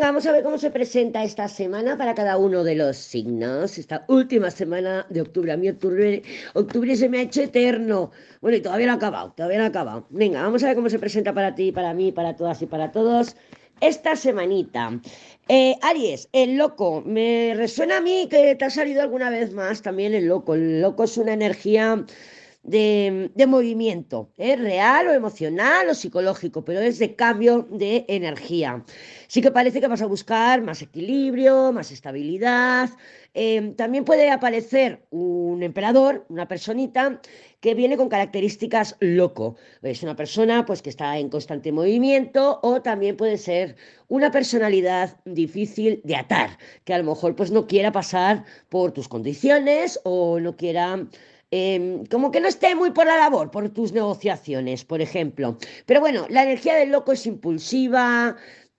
Venga, 0.00 0.12
vamos 0.12 0.24
a 0.24 0.32
ver 0.32 0.42
cómo 0.42 0.56
se 0.56 0.70
presenta 0.70 1.22
esta 1.22 1.46
semana 1.46 1.98
para 1.98 2.14
cada 2.14 2.38
uno 2.38 2.64
de 2.64 2.74
los 2.74 2.96
signos. 2.96 3.76
Esta 3.76 4.06
última 4.08 4.50
semana 4.50 5.04
de 5.10 5.20
octubre. 5.20 5.52
A 5.52 5.58
mí 5.58 5.68
octubre, 5.68 6.22
octubre 6.54 6.96
se 6.96 7.10
me 7.10 7.18
ha 7.18 7.20
hecho 7.20 7.42
eterno. 7.42 8.10
Bueno, 8.40 8.56
y 8.56 8.62
todavía 8.62 8.86
no 8.86 8.92
ha 8.94 8.96
acabado, 8.96 9.34
todavía 9.36 9.58
no 9.58 9.64
ha 9.64 9.66
acabado. 9.66 10.06
Venga, 10.08 10.40
vamos 10.40 10.62
a 10.62 10.68
ver 10.68 10.76
cómo 10.76 10.88
se 10.88 10.98
presenta 10.98 11.34
para 11.34 11.54
ti, 11.54 11.70
para 11.70 11.92
mí, 11.92 12.12
para 12.12 12.34
todas 12.34 12.62
y 12.62 12.66
para 12.66 12.90
todos. 12.92 13.36
Esta 13.82 14.16
semanita. 14.16 14.98
Eh, 15.48 15.74
Aries, 15.82 16.30
el 16.32 16.56
loco. 16.56 17.02
Me 17.04 17.52
resuena 17.54 17.98
a 17.98 18.00
mí 18.00 18.26
que 18.30 18.54
te 18.54 18.64
ha 18.64 18.70
salido 18.70 19.02
alguna 19.02 19.28
vez 19.28 19.52
más 19.52 19.82
también 19.82 20.14
el 20.14 20.28
loco. 20.28 20.54
El 20.54 20.80
loco 20.80 21.04
es 21.04 21.18
una 21.18 21.34
energía 21.34 22.06
de, 22.70 23.46
movimiento, 23.46 24.32
¿eh? 24.38 24.56
real 24.56 25.08
o 25.08 25.12
emocional 25.12 25.88
o 25.88 25.94
psicológico, 25.94 26.64
pero 26.64 26.80
es 26.80 26.98
de 26.98 27.14
cambio 27.16 27.66
de 27.70 28.04
energía. 28.08 28.84
Sí 29.26 29.42
que 29.42 29.50
parece 29.50 29.80
que 29.80 29.88
vas 29.88 30.02
a 30.02 30.06
buscar 30.06 30.62
más 30.62 30.82
equilibrio, 30.82 31.72
más 31.72 31.90
estabilidad. 31.90 32.90
Em, 33.34 33.74
también 33.74 34.04
puede 34.04 34.30
aparecer 34.30 35.06
un 35.10 35.62
emperador, 35.62 36.26
una 36.28 36.48
personita 36.48 37.20
que 37.60 37.74
viene 37.74 37.96
con 37.96 38.08
características 38.08 38.96
loco. 39.00 39.56
Es 39.82 40.02
una 40.02 40.16
persona 40.16 40.64
pues 40.64 40.82
que 40.82 40.90
está 40.90 41.18
en 41.18 41.28
constante 41.28 41.72
movimiento 41.72 42.58
o 42.62 42.82
también 42.82 43.16
puede 43.16 43.36
ser 43.36 43.76
una 44.08 44.30
personalidad 44.30 45.20
difícil 45.24 46.00
de 46.04 46.16
atar, 46.16 46.58
que 46.84 46.94
a 46.94 46.98
lo 46.98 47.04
mejor 47.04 47.36
pues 47.36 47.50
no 47.50 47.66
quiera 47.66 47.92
pasar 47.92 48.44
por 48.68 48.92
tus 48.92 49.08
condiciones 49.08 50.00
o 50.04 50.40
no 50.40 50.56
quiera 50.56 51.06
Em, 51.52 52.04
como 52.06 52.30
que 52.30 52.40
no 52.40 52.48
esté 52.48 52.74
muy 52.76 52.92
por 52.92 53.06
la 53.06 53.16
labor, 53.16 53.50
por 53.50 53.68
tus 53.70 53.92
negociaciones, 53.92 54.84
por 54.84 55.00
ejemplo. 55.00 55.58
Pero 55.86 56.00
bueno, 56.00 56.26
la 56.28 56.44
energía 56.44 56.76
del 56.76 56.90
loco 56.90 57.12
es 57.12 57.26
impulsiva, 57.26 58.36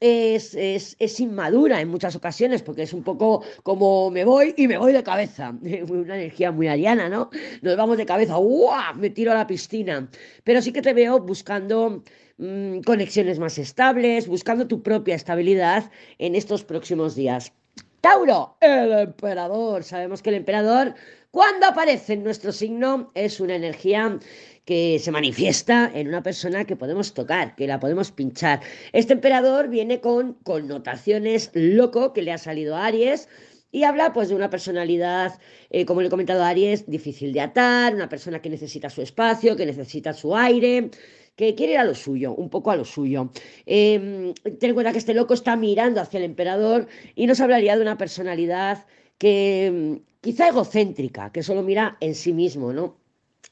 es, 0.00 0.54
es, 0.54 1.20
inmadura 1.20 1.80
en 1.80 1.88
muchas 1.88 2.16
ocasiones, 2.16 2.62
porque 2.62 2.82
es 2.82 2.92
un 2.92 3.02
poco 3.02 3.42
como 3.62 4.10
me 4.10 4.24
voy 4.24 4.54
y 4.56 4.66
me 4.66 4.78
voy 4.78 4.92
de 4.92 5.02
cabeza. 5.02 5.54
Una 5.88 6.16
energía 6.16 6.52
muy 6.52 6.68
ariana, 6.68 7.08
¿no? 7.08 7.30
Nos 7.62 7.76
vamos 7.76 7.98
de 7.98 8.06
cabeza, 8.06 8.36
¡guau! 8.36 8.94
Me 8.96 9.10
tiro 9.10 9.32
a 9.32 9.34
la 9.34 9.46
piscina. 9.46 10.08
Pero 10.44 10.62
sí 10.62 10.72
que 10.72 10.82
te 10.82 10.94
veo 10.94 11.20
buscando 11.20 12.02
mm, 12.38 12.80
conexiones 12.80 13.38
más 13.38 13.58
estables, 13.58 14.26
buscando 14.26 14.66
tu 14.66 14.82
propia 14.82 15.14
estabilidad 15.14 15.90
en 16.18 16.34
estos 16.34 16.64
próximos 16.64 17.14
días. 17.14 17.52
Tauro, 18.04 18.58
el 18.60 18.92
emperador. 18.92 19.82
Sabemos 19.82 20.20
que 20.20 20.28
el 20.28 20.36
emperador, 20.36 20.94
cuando 21.30 21.64
aparece 21.64 22.12
en 22.12 22.22
nuestro 22.22 22.52
signo, 22.52 23.10
es 23.14 23.40
una 23.40 23.56
energía 23.56 24.18
que 24.66 24.98
se 24.98 25.10
manifiesta 25.10 25.90
en 25.94 26.08
una 26.08 26.22
persona 26.22 26.66
que 26.66 26.76
podemos 26.76 27.14
tocar, 27.14 27.56
que 27.56 27.66
la 27.66 27.80
podemos 27.80 28.10
pinchar. 28.12 28.60
Este 28.92 29.14
emperador 29.14 29.68
viene 29.68 30.02
con 30.02 30.34
connotaciones 30.34 31.50
loco 31.54 32.12
que 32.12 32.20
le 32.20 32.32
ha 32.32 32.36
salido 32.36 32.76
a 32.76 32.84
Aries. 32.84 33.26
Y 33.72 33.84
habla 33.84 34.12
pues 34.12 34.28
de 34.28 34.34
una 34.34 34.50
personalidad, 34.50 35.40
eh, 35.70 35.86
como 35.86 36.02
le 36.02 36.08
he 36.08 36.10
comentado 36.10 36.44
a 36.44 36.48
Aries, 36.50 36.86
difícil 36.86 37.32
de 37.32 37.40
atar, 37.40 37.94
una 37.94 38.10
persona 38.10 38.42
que 38.42 38.50
necesita 38.50 38.90
su 38.90 39.00
espacio, 39.00 39.56
que 39.56 39.64
necesita 39.64 40.12
su 40.12 40.36
aire, 40.36 40.90
que 41.36 41.54
quiere 41.54 41.74
ir 41.74 41.78
a 41.78 41.84
lo 41.84 41.94
suyo, 41.94 42.34
un 42.34 42.48
poco 42.50 42.70
a 42.70 42.76
lo 42.76 42.84
suyo. 42.84 43.30
Eh, 43.66 44.32
ten 44.60 44.70
en 44.70 44.74
cuenta 44.74 44.92
que 44.92 44.98
este 44.98 45.14
loco 45.14 45.34
está 45.34 45.56
mirando 45.56 46.00
hacia 46.00 46.18
el 46.18 46.24
emperador 46.24 46.86
y 47.14 47.26
nos 47.26 47.40
hablaría 47.40 47.76
de 47.76 47.82
una 47.82 47.98
personalidad 47.98 48.86
que 49.18 49.66
em, 49.66 50.00
quizá 50.20 50.48
egocéntrica, 50.48 51.32
que 51.32 51.42
solo 51.42 51.62
mira 51.62 51.96
en 52.00 52.14
sí 52.14 52.32
mismo, 52.32 52.72
¿no? 52.72 52.98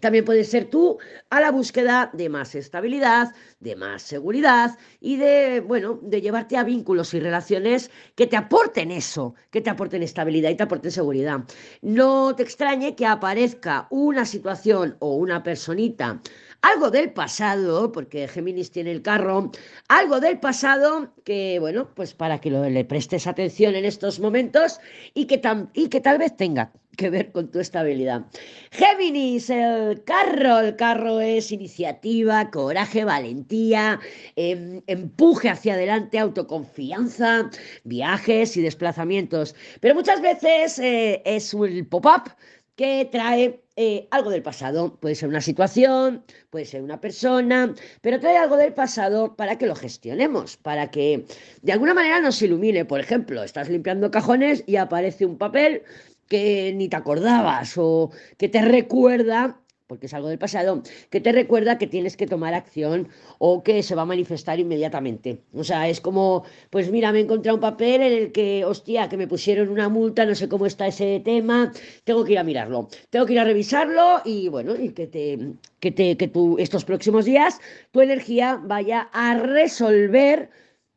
También 0.00 0.26
puedes 0.26 0.50
ser 0.50 0.66
tú 0.68 0.98
a 1.30 1.40
la 1.40 1.50
búsqueda 1.50 2.10
de 2.12 2.28
más 2.28 2.54
estabilidad, 2.54 3.34
de 3.60 3.76
más 3.76 4.02
seguridad 4.02 4.76
y 5.00 5.16
de, 5.16 5.60
bueno, 5.60 5.98
de 6.02 6.20
llevarte 6.20 6.58
a 6.58 6.64
vínculos 6.64 7.14
y 7.14 7.20
relaciones 7.20 7.90
que 8.14 8.26
te 8.26 8.36
aporten 8.36 8.90
eso, 8.90 9.34
que 9.50 9.62
te 9.62 9.70
aporten 9.70 10.02
estabilidad 10.02 10.50
y 10.50 10.56
te 10.56 10.64
aporten 10.64 10.90
seguridad. 10.90 11.44
No 11.80 12.36
te 12.36 12.42
extrañe 12.42 12.94
que 12.94 13.06
aparezca 13.06 13.86
una 13.90 14.26
situación 14.26 14.96
o 14.98 15.14
una 15.14 15.42
personita 15.42 16.20
algo 16.62 16.90
del 16.90 17.12
pasado, 17.12 17.92
porque 17.92 18.28
Géminis 18.28 18.70
tiene 18.70 18.92
el 18.92 19.02
carro, 19.02 19.50
algo 19.88 20.20
del 20.20 20.38
pasado 20.38 21.12
que, 21.24 21.58
bueno, 21.60 21.88
pues 21.94 22.14
para 22.14 22.40
que 22.40 22.50
le 22.50 22.84
prestes 22.84 23.26
atención 23.26 23.74
en 23.74 23.84
estos 23.84 24.20
momentos 24.20 24.80
y 25.14 25.26
que, 25.26 25.40
y 25.74 25.88
que 25.88 26.00
tal 26.00 26.18
vez 26.18 26.36
tenga 26.36 26.72
que 26.96 27.10
ver 27.10 27.30
con 27.30 27.50
tu 27.50 27.60
estabilidad. 27.60 28.26
Géminis, 28.70 29.50
el 29.50 30.02
carro, 30.04 30.60
el 30.60 30.76
carro 30.76 31.20
es 31.20 31.52
iniciativa, 31.52 32.50
coraje, 32.50 33.04
valentía, 33.04 34.00
em, 34.34 34.82
empuje 34.86 35.48
hacia 35.48 35.74
adelante, 35.74 36.18
autoconfianza, 36.18 37.50
viajes 37.84 38.56
y 38.56 38.62
desplazamientos. 38.62 39.54
Pero 39.80 39.94
muchas 39.94 40.20
veces 40.20 40.78
eh, 40.78 41.22
es 41.24 41.54
un 41.54 41.86
pop-up 41.86 42.32
que 42.76 43.08
trae 43.10 43.62
eh, 43.76 44.06
algo 44.10 44.30
del 44.30 44.42
pasado. 44.42 44.96
Puede 45.00 45.14
ser 45.14 45.28
una 45.28 45.40
situación, 45.40 46.24
puede 46.50 46.66
ser 46.66 46.82
una 46.82 47.00
persona, 47.00 47.74
pero 48.02 48.20
trae 48.20 48.36
algo 48.36 48.56
del 48.56 48.74
pasado 48.74 49.34
para 49.34 49.56
que 49.58 49.66
lo 49.66 49.74
gestionemos, 49.74 50.56
para 50.58 50.90
que 50.90 51.24
de 51.62 51.72
alguna 51.72 51.94
manera 51.94 52.20
nos 52.20 52.40
ilumine. 52.42 52.84
Por 52.84 53.00
ejemplo, 53.00 53.42
estás 53.42 53.68
limpiando 53.68 54.10
cajones 54.10 54.62
y 54.66 54.76
aparece 54.76 55.26
un 55.26 55.38
papel 55.38 55.82
que 56.28 56.72
ni 56.76 56.88
te 56.88 56.96
acordabas 56.96 57.74
o 57.76 58.10
que 58.36 58.48
te 58.48 58.60
recuerda 58.62 59.60
porque 59.86 60.06
es 60.06 60.14
algo 60.14 60.28
del 60.28 60.38
pasado, 60.38 60.82
que 61.10 61.20
te 61.20 61.32
recuerda 61.32 61.78
que 61.78 61.86
tienes 61.86 62.16
que 62.16 62.26
tomar 62.26 62.54
acción 62.54 63.08
o 63.38 63.62
que 63.62 63.82
se 63.82 63.94
va 63.94 64.02
a 64.02 64.06
manifestar 64.06 64.58
inmediatamente. 64.58 65.42
O 65.54 65.64
sea, 65.64 65.88
es 65.88 66.00
como, 66.00 66.44
pues 66.70 66.90
mira, 66.90 67.12
me 67.12 67.18
he 67.18 67.22
encontrado 67.22 67.56
un 67.56 67.60
papel 67.60 68.02
en 68.02 68.12
el 68.12 68.32
que, 68.32 68.64
hostia, 68.64 69.08
que 69.08 69.16
me 69.16 69.28
pusieron 69.28 69.68
una 69.68 69.88
multa, 69.88 70.24
no 70.24 70.34
sé 70.34 70.48
cómo 70.48 70.66
está 70.66 70.86
ese 70.86 71.20
tema, 71.24 71.72
tengo 72.04 72.24
que 72.24 72.32
ir 72.32 72.38
a 72.38 72.44
mirarlo, 72.44 72.88
tengo 73.10 73.26
que 73.26 73.34
ir 73.34 73.40
a 73.40 73.44
revisarlo 73.44 74.22
y 74.24 74.48
bueno, 74.48 74.74
y 74.76 74.90
que 74.90 75.06
te, 75.06 75.38
que 75.80 75.90
te, 75.90 76.16
que 76.16 76.28
tú 76.28 76.56
estos 76.58 76.84
próximos 76.84 77.24
días 77.24 77.60
tu 77.92 78.00
energía 78.00 78.60
vaya 78.62 79.08
a 79.12 79.38
resolver 79.38 80.50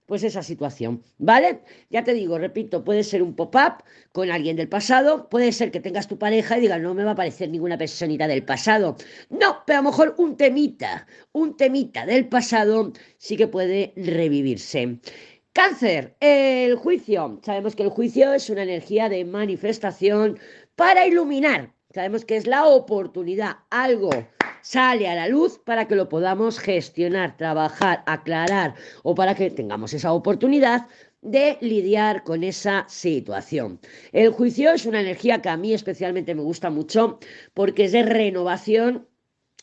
pues 0.10 0.24
esa 0.24 0.44
situación, 0.44 1.04
¿vale? 1.20 1.62
Ya 1.90 2.04
te 2.04 2.14
digo, 2.14 2.38
repito, 2.40 2.84
puede 2.84 3.04
ser 3.04 3.22
un 3.22 3.36
pop-up 3.36 3.84
con 4.12 4.32
alguien 4.32 4.58
del 4.58 4.68
pasado, 4.68 5.30
puede 5.30 5.52
ser 5.52 5.72
que 5.72 5.80
tengas 5.80 6.08
tu 6.08 6.18
pareja 6.18 6.58
y 6.58 6.62
digas, 6.62 6.82
no 6.82 6.96
me 6.96 7.04
va 7.04 7.12
a 7.12 7.14
aparecer 7.14 7.50
ninguna 7.50 7.78
personita 7.78 8.28
del 8.28 8.44
pasado. 8.44 8.98
No, 9.30 9.64
pero 9.66 9.80
a 9.80 9.82
lo 9.84 9.92
mejor 9.92 10.16
un 10.18 10.36
temita, 10.36 11.08
un 11.32 11.56
temita 11.56 12.08
del 12.08 12.28
pasado 12.28 12.92
sí 13.18 13.38
que 13.38 13.48
puede 13.48 13.94
revivirse. 13.96 15.00
Cáncer, 15.54 16.16
el 16.20 16.76
juicio. 16.76 17.40
Sabemos 17.44 17.76
que 17.76 17.84
el 17.84 17.90
juicio 17.90 18.34
es 18.34 18.50
una 18.50 18.64
energía 18.64 19.10
de 19.10 19.26
manifestación 19.26 20.40
para 20.76 21.06
iluminar. 21.06 21.74
Sabemos 21.94 22.26
que 22.26 22.38
es 22.38 22.48
la 22.48 22.66
oportunidad, 22.66 23.58
algo 23.70 24.10
sale 24.62 25.08
a 25.08 25.16
la 25.16 25.28
luz 25.28 25.60
para 25.60 25.88
que 25.88 25.96
lo 25.96 26.10
podamos 26.10 26.60
gestionar, 26.60 27.38
trabajar, 27.38 28.04
aclarar 28.06 28.76
o 29.04 29.16
para 29.16 29.36
que 29.36 29.50
tengamos 29.50 29.94
esa 29.94 30.14
oportunidad 30.14 30.88
de 31.22 31.58
lidiar 31.62 32.24
con 32.24 32.44
esa 32.44 32.86
situación. 32.88 33.80
El 34.12 34.32
juicio 34.32 34.72
es 34.72 34.86
una 34.86 35.02
energía 35.02 35.42
que 35.42 35.50
a 35.50 35.58
mí 35.58 35.74
especialmente 35.74 36.36
me 36.36 36.42
gusta 36.42 36.70
mucho 36.70 37.20
porque 37.54 37.86
es 37.86 37.92
de 37.92 38.04
renovación 38.04 39.08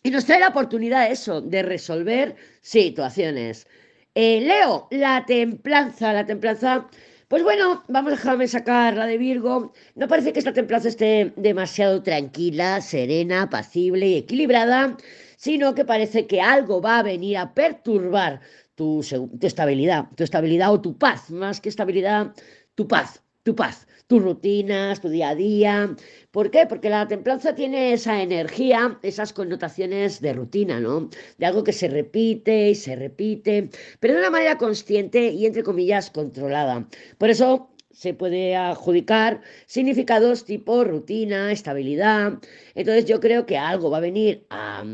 y 0.03 0.11
nos 0.11 0.27
trae 0.27 0.41
la 0.41 0.49
oportunidad 0.49 1.11
eso, 1.11 1.41
de 1.41 1.63
resolver 1.63 2.37
situaciones. 2.61 3.67
Eh, 4.15 4.41
Leo, 4.41 4.89
la 4.91 5.27
templanza, 5.27 6.13
la 6.13 6.25
templanza 6.25 6.87
pues 7.29 7.43
bueno, 7.43 7.83
vamos 7.89 8.13
a 8.13 8.17
dejarme 8.17 8.47
sacar 8.49 8.95
la 8.97 9.07
de 9.07 9.19
Virgo. 9.19 9.73
No 9.97 10.09
parece 10.09 10.33
que 10.33 10.39
esta 10.39 10.53
templanza 10.53 10.89
esté 10.89 11.33
demasiado 11.37 12.03
tranquila, 12.03 12.81
serena, 12.81 13.43
apacible 13.43 14.07
y 14.09 14.17
equilibrada, 14.17 14.97
sino 15.37 15.75
que 15.75 15.85
parece 15.85 16.27
que 16.27 16.41
algo 16.41 16.81
va 16.81 16.99
a 17.01 17.03
venir 17.03 17.39
a 17.39 17.53
perturbar 17.55 18.41
tu, 18.77 19.05
tu 19.41 19.47
estabilidad, 19.47 20.07
tu 20.17 20.25
estabilidad 20.25 20.73
o 20.73 20.81
tu 20.81 20.97
paz, 20.99 21.31
más 21.31 21.61
que 21.61 21.69
estabilidad, 21.69 22.33
tu 22.75 22.87
paz 22.87 23.26
tu 23.47 23.55
paz, 23.55 23.87
tus 24.09 24.21
rutinas, 24.23 25.01
tu 25.01 25.09
día 25.09 25.29
a 25.31 25.35
día. 25.37 25.95
¿Por 26.33 26.51
qué? 26.51 26.67
Porque 26.67 26.91
la 26.91 27.07
templanza 27.07 27.55
tiene 27.55 27.93
esa 27.93 28.21
energía, 28.21 28.99
esas 29.03 29.33
connotaciones 29.33 30.21
de 30.21 30.33
rutina, 30.33 30.81
¿no? 30.81 31.09
De 31.39 31.47
algo 31.47 31.63
que 31.63 31.73
se 31.73 31.87
repite 31.87 32.71
y 32.71 32.75
se 32.75 32.97
repite, 32.97 33.71
pero 34.01 34.15
de 34.15 34.21
una 34.21 34.31
manera 34.31 34.59
consciente 34.59 35.29
y, 35.29 35.47
entre 35.47 35.63
comillas, 35.63 36.11
controlada. 36.11 36.89
Por 37.19 37.31
eso 37.31 37.71
se 37.93 38.15
puede 38.15 38.57
adjudicar 38.57 39.41
significados 39.67 40.45
tipo 40.45 40.83
rutina, 40.83 41.53
estabilidad. 41.53 42.41
Entonces 42.75 43.07
yo 43.07 43.21
creo 43.21 43.47
que 43.47 43.57
algo 43.57 43.91
va 43.91 43.99
a 43.99 44.01
venir 44.01 44.45
a 44.51 44.85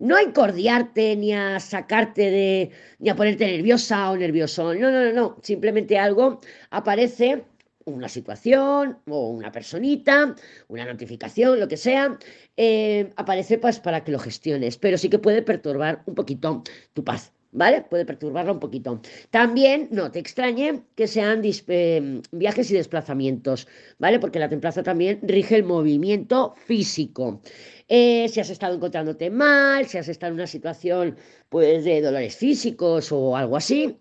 no 0.00 0.16
a 0.16 0.22
encordiarte 0.22 1.14
ni 1.16 1.32
a 1.32 1.60
sacarte 1.60 2.30
de 2.30 2.70
ni 2.98 3.08
a 3.08 3.14
ponerte 3.16 3.46
nerviosa 3.46 4.10
o 4.10 4.16
nervioso. 4.16 4.74
No, 4.74 4.90
no, 4.90 5.04
no, 5.04 5.12
no, 5.12 5.38
simplemente 5.42 5.96
algo 5.98 6.40
aparece 6.70 7.44
una 7.86 8.08
situación 8.08 8.98
o 9.08 9.30
una 9.30 9.52
personita, 9.52 10.34
una 10.68 10.84
notificación, 10.84 11.60
lo 11.60 11.68
que 11.68 11.76
sea, 11.76 12.18
eh, 12.56 13.12
aparece 13.16 13.58
pues 13.58 13.80
para 13.80 14.04
que 14.04 14.12
lo 14.12 14.18
gestiones, 14.18 14.76
pero 14.76 14.98
sí 14.98 15.08
que 15.08 15.18
puede 15.18 15.42
perturbar 15.42 16.02
un 16.06 16.14
poquito 16.14 16.62
tu 16.92 17.04
paz, 17.04 17.32
¿vale? 17.52 17.82
Puede 17.82 18.04
perturbarla 18.04 18.52
un 18.52 18.60
poquito. 18.60 19.00
También 19.30 19.88
no 19.90 20.10
te 20.10 20.18
extrañe 20.18 20.82
que 20.94 21.06
sean 21.06 21.42
eh, 21.44 22.20
viajes 22.32 22.70
y 22.70 22.74
desplazamientos, 22.74 23.68
¿vale? 23.98 24.18
Porque 24.18 24.38
la 24.38 24.48
templaza 24.48 24.82
también 24.82 25.20
rige 25.22 25.56
el 25.56 25.64
movimiento 25.64 26.54
físico. 26.66 27.40
Eh, 27.88 28.28
si 28.28 28.40
has 28.40 28.50
estado 28.50 28.74
encontrándote 28.74 29.30
mal, 29.30 29.86
si 29.86 29.98
has 29.98 30.08
estado 30.08 30.30
en 30.30 30.34
una 30.34 30.46
situación 30.46 31.16
pues 31.50 31.84
de 31.84 32.00
dolores 32.00 32.34
físicos 32.36 33.12
o 33.12 33.36
algo 33.36 33.56
así, 33.56 33.98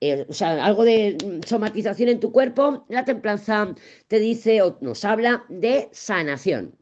eh, 0.00 0.26
o 0.28 0.32
sea, 0.32 0.64
algo 0.64 0.84
de 0.84 1.16
somatización 1.46 2.08
en 2.10 2.20
tu 2.20 2.32
cuerpo, 2.32 2.84
la 2.88 3.04
templanza 3.04 3.74
te 4.08 4.18
dice 4.18 4.60
o 4.62 4.78
nos 4.80 5.04
habla 5.04 5.44
de 5.48 5.88
sanación. 5.92 6.74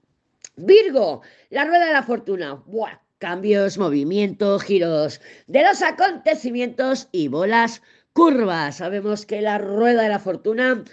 Virgo, 0.56 1.22
la 1.50 1.64
rueda 1.64 1.86
de 1.86 1.92
la 1.92 2.02
fortuna. 2.02 2.54
Buah, 2.66 3.00
cambios, 3.18 3.78
movimientos, 3.78 4.62
giros 4.62 5.20
de 5.46 5.62
los 5.62 5.82
acontecimientos 5.82 7.08
y 7.12 7.28
bolas 7.28 7.82
curvas. 8.12 8.76
Sabemos 8.76 9.26
que 9.26 9.40
la 9.40 9.58
rueda 9.58 10.02
de 10.02 10.08
la 10.08 10.18
fortuna 10.18 10.84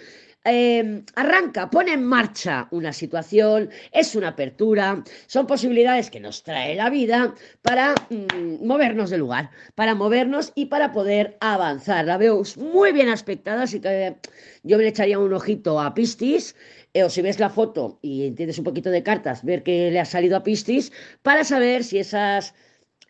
eh, 0.44 1.04
arranca, 1.14 1.70
pone 1.70 1.92
en 1.92 2.04
marcha 2.04 2.68
una 2.70 2.92
situación, 2.92 3.70
es 3.92 4.14
una 4.16 4.28
apertura, 4.28 5.04
son 5.26 5.46
posibilidades 5.46 6.10
que 6.10 6.20
nos 6.20 6.42
trae 6.42 6.74
la 6.74 6.90
vida 6.90 7.34
para 7.62 7.94
mm, 8.10 8.66
movernos 8.66 9.10
de 9.10 9.18
lugar, 9.18 9.50
para 9.74 9.94
movernos 9.94 10.52
y 10.54 10.66
para 10.66 10.92
poder 10.92 11.36
avanzar. 11.40 12.04
La 12.04 12.16
veo 12.16 12.42
muy 12.56 12.92
bien 12.92 13.08
aspectada, 13.08 13.62
así 13.62 13.80
que 13.80 14.16
yo 14.62 14.78
le 14.78 14.88
echaría 14.88 15.18
un 15.18 15.32
ojito 15.32 15.80
a 15.80 15.94
Pistis. 15.94 16.56
Eh, 16.94 17.04
o 17.04 17.08
si 17.10 17.22
ves 17.22 17.40
la 17.40 17.48
foto 17.48 17.98
y 18.02 18.26
entiendes 18.26 18.58
un 18.58 18.64
poquito 18.64 18.90
de 18.90 19.02
cartas, 19.02 19.44
ver 19.44 19.62
que 19.62 19.90
le 19.90 19.98
ha 19.98 20.04
salido 20.04 20.36
a 20.36 20.42
Pistis, 20.42 20.92
para 21.22 21.42
saber 21.42 21.84
si 21.84 21.98
esas 21.98 22.54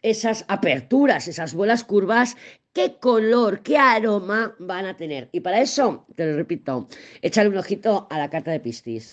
esas 0.02 0.44
aperturas, 0.48 1.28
esas 1.28 1.54
bolas 1.54 1.84
curvas, 1.84 2.36
qué 2.72 2.96
color, 2.98 3.62
qué 3.62 3.78
aroma 3.78 4.54
van 4.58 4.86
a 4.86 4.96
tener. 4.96 5.28
Y 5.32 5.40
para 5.40 5.60
eso, 5.60 6.06
te 6.16 6.26
lo 6.26 6.36
repito, 6.36 6.88
échale 7.20 7.48
un 7.48 7.58
ojito 7.58 8.06
a 8.10 8.18
la 8.18 8.30
carta 8.30 8.50
de 8.50 8.60
Piscis. 8.60 9.10